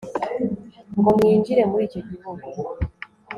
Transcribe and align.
ngo 0.97 1.09
mwinjire 1.17 1.61
muri 1.71 1.83
icyo 1.89 2.01
gihugu 2.09 2.47